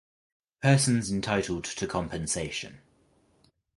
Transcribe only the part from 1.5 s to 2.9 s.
to compensation.